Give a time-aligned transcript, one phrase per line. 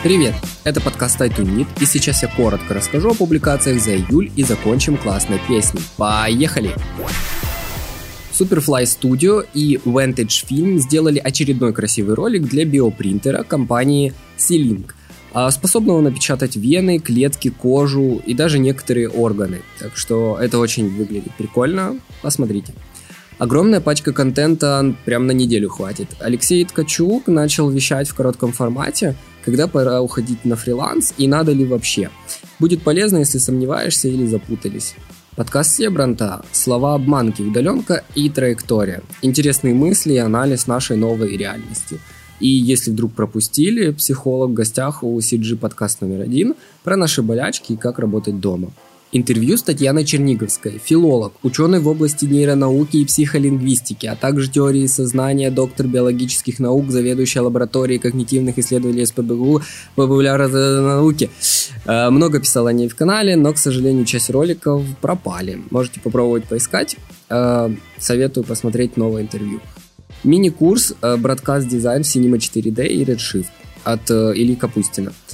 [0.00, 0.34] Привет!
[0.62, 5.40] Это подкаст iTunes и сейчас я коротко расскажу о публикациях за июль и закончим классной
[5.48, 5.82] песней.
[5.96, 6.70] Поехали!
[8.32, 14.92] Superfly Studio и Vantage Film сделали очередной красивый ролик для биопринтера компании C-Link,
[15.32, 19.62] а, способного напечатать вены, клетки, кожу и даже некоторые органы.
[19.80, 21.98] Так что это очень выглядит прикольно.
[22.22, 22.72] Посмотрите.
[23.38, 26.08] Огромная пачка контента прям на неделю хватит.
[26.20, 29.16] Алексей Ткачук начал вещать в коротком формате,
[29.48, 32.10] когда пора уходить на фриланс и надо ли вообще.
[32.58, 34.94] Будет полезно, если сомневаешься или запутались.
[35.36, 39.02] Подкаст Себранта, слова обманки, удаленка и траектория.
[39.22, 41.98] Интересные мысли и анализ нашей новой реальности.
[42.40, 47.72] И если вдруг пропустили, психолог в гостях у CG подкаст номер один про наши болячки
[47.72, 48.70] и как работать дома.
[49.10, 55.50] Интервью с Татьяной Черниговской, филолог, ученый в области нейронауки и психолингвистики, а также теории сознания,
[55.50, 59.62] доктор биологических наук, заведующая лабораторией когнитивных исследований СПБГУ
[59.94, 61.30] популярной науки.
[61.86, 65.58] Э, много писал о ней в канале, но, к сожалению, часть роликов пропали.
[65.70, 66.96] Можете попробовать поискать.
[67.30, 69.62] Э, советую посмотреть новое интервью.
[70.22, 73.46] Мини-курс Broadcast Design Cinema 4D и Redshift
[73.84, 75.14] от э, Ильи Капустина–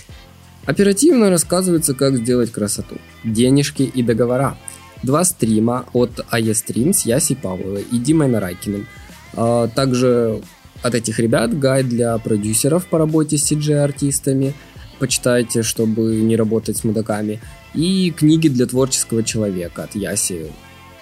[0.67, 2.97] Оперативно рассказывается, как сделать красоту.
[3.23, 4.57] Денежки и договора.
[5.03, 8.87] Два стрима от AEStream с Яси Павловой и Димой Нарайкиным.
[9.35, 10.41] А также
[10.83, 14.55] от этих ребят гайд для продюсеров по работе с CG-артистами.
[14.99, 17.41] Почитайте, чтобы не работать с мудаками.
[17.75, 20.53] И книги для творческого человека от Яси.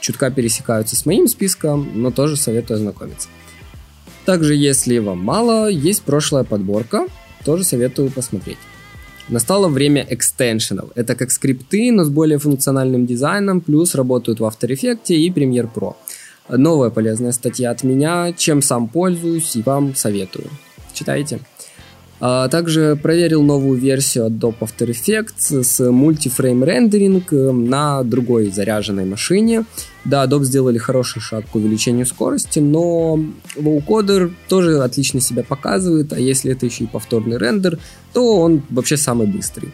[0.01, 3.29] Чутка пересекаются с моим списком, но тоже советую ознакомиться.
[4.25, 7.07] Также, если вам мало, есть прошлая подборка,
[7.45, 8.59] тоже советую посмотреть.
[9.29, 10.91] Настало время экстеншенов.
[10.95, 15.69] Это как скрипты, но с более функциональным дизайном, плюс работают в After Effects и Premiere
[15.73, 15.95] Pro.
[16.49, 20.51] Новая полезная статья от меня, чем сам пользуюсь и вам советую.
[20.93, 21.39] Читайте.
[22.25, 29.05] А также проверил новую версию Adobe After Effects с мультифрейм рендеринг э, на другой заряженной
[29.05, 29.65] машине.
[30.05, 33.19] Да, Adobe сделали хороший шаг к увеличению скорости, но
[33.57, 37.81] VowCoder тоже отлично себя показывает, а если это еще и повторный рендер,
[38.13, 39.73] то он вообще самый быстрый.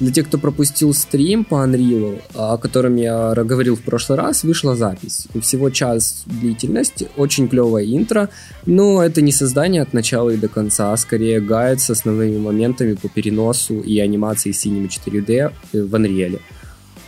[0.00, 4.74] Для тех, кто пропустил стрим по Unreal, о котором я говорил в прошлый раз, вышла
[4.74, 5.28] запись.
[5.40, 8.28] Всего час длительность, очень клевое интро,
[8.66, 12.94] но это не создание от начала и до конца, а скорее гайд с основными моментами
[12.94, 16.40] по переносу и анимации Cinema 4D в Unreal.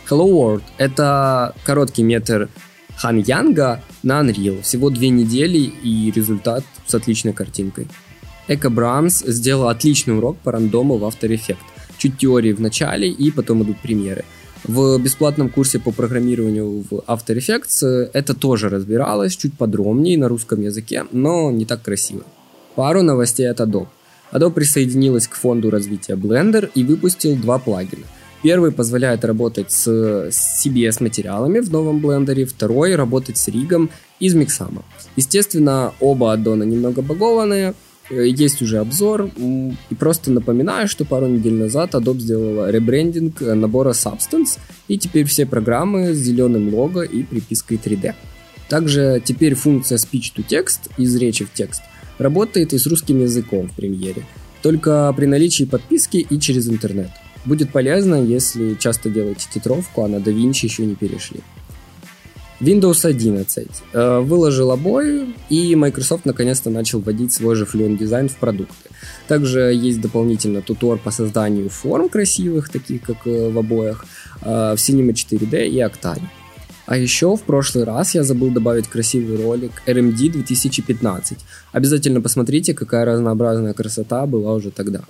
[0.09, 2.47] Hello World— это короткий метр
[2.95, 4.61] Хан Янга на Unreal.
[4.61, 7.89] Всего две недели и результат с отличной картинкой.
[8.47, 11.57] Эко Брамс сделал отличный урок по рандому в After Effects
[11.97, 14.23] чуть теории в начале и потом идут примеры.
[14.63, 20.27] В бесплатном курсе по программированию в After Effects э, это тоже разбиралось чуть подробнее на
[20.27, 22.23] русском языке, но не так красиво.
[22.75, 23.87] Пару новостей от Adobe.
[24.31, 28.05] Adobe присоединилась к фонду развития Blender и выпустил два плагина.
[28.43, 29.87] Первый позволяет работать с
[30.29, 34.83] CBS материалами в новом блендере, второй работать с ригом из Mixama.
[35.15, 37.73] Естественно, оба аддона немного багованные,
[38.09, 39.29] есть уже обзор.
[39.37, 45.25] И просто напоминаю, что пару недель назад Adobe сделала ребрендинг э, набора Substance, и теперь
[45.25, 48.13] все программы с зеленым лого и припиской 3D.
[48.69, 51.81] Также теперь функция Speech to Text из речи в текст
[52.17, 54.23] работает и с русским языком в премьере,
[54.61, 57.09] только при наличии подписки и через интернет.
[57.45, 61.41] Будет полезно, если часто делаете титровку, а на DaVinci еще не перешли.
[62.59, 68.37] Windows 11 э, выложил обои, и Microsoft наконец-то начал вводить свой же Fluent Design в
[68.37, 68.89] продукты.
[69.27, 74.05] Также есть дополнительно тутор по созданию форм красивых, таких как э, в обоях,
[74.41, 76.23] э, в Cinema 4D и Octane.
[76.87, 81.37] А еще в прошлый раз я забыл добавить красивый ролик RMD 2015.
[81.73, 85.01] Обязательно посмотрите, какая разнообразная красота была уже тогда.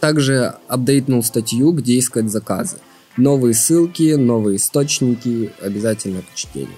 [0.00, 2.76] Также апдейтнул статью, где искать заказы.
[3.16, 6.76] Новые ссылки, новые источники, обязательно к чтению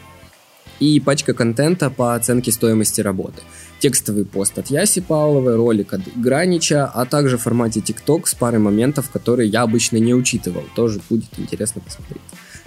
[0.81, 3.43] и пачка контента по оценке стоимости работы.
[3.79, 8.59] Текстовый пост от Яси Павловой, ролик от Гранича, а также в формате TikTok с парой
[8.59, 10.65] моментов, которые я обычно не учитывал.
[10.75, 12.23] Тоже будет интересно посмотреть.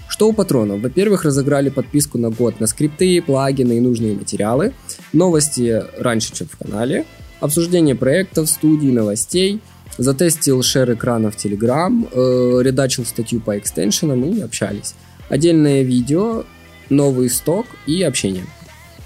[0.07, 0.81] Что у патронов?
[0.81, 4.73] Во-первых, разыграли подписку на год на скрипты, плагины и нужные материалы.
[5.13, 7.05] Новости раньше, чем в канале.
[7.39, 9.61] Обсуждение проектов, студий, новостей.
[9.97, 14.95] Затестил шер экрана в Telegram, э, редачил статью по экстеншенам и общались.
[15.29, 16.45] Отдельное видео
[16.89, 18.45] новый сток и общение.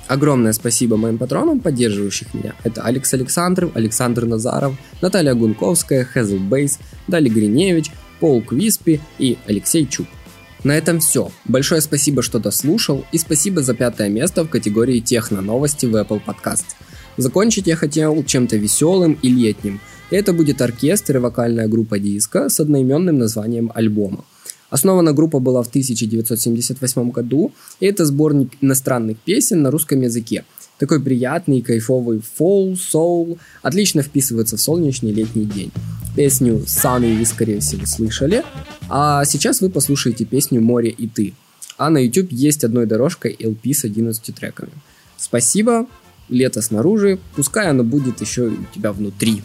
[0.08, 2.54] Огромное спасибо моим патронам, поддерживающих меня.
[2.64, 7.90] Это Алекс Александров, Александр Назаров, Наталья Гунковская, Хезл Бейс, Дали Гриневич,
[8.20, 10.08] Пол Квиспи и Алексей Чук.
[10.64, 11.32] На этом все.
[11.46, 16.22] Большое спасибо, что дослушал, и спасибо за пятое место в категории техно новости в Apple
[16.26, 16.66] Podcast.
[17.18, 19.82] Закончить я хотел чем-то веселым и летним.
[20.16, 24.26] Это будет оркестр и вокальная группа диска с одноименным названием альбома.
[24.70, 30.46] Основана группа была в 1978 году, и это сборник иностранных песен на русском языке.
[30.80, 35.72] Такой приятный, кайфовый фол, соул, отлично вписывается в солнечный летний день.
[36.16, 38.44] Песню «Sunny» вы, скорее всего, слышали,
[38.90, 41.34] а сейчас вы послушаете песню «Море и ты».
[41.78, 44.72] А на YouTube есть одной дорожкой LP с 11 треками.
[45.18, 45.88] Спасибо,
[46.30, 49.44] лето снаружи, пускай оно будет еще у тебя внутри.